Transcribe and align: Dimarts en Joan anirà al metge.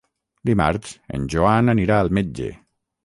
Dimarts 0.49 0.95
en 1.17 1.27
Joan 1.35 1.73
anirà 1.75 1.99
al 2.05 2.11
metge. 2.21 2.49